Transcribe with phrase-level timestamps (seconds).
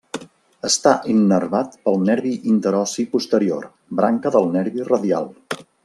[0.69, 3.69] Està innervat pel nervi interossi posterior,
[4.01, 5.31] branca del nervi radial.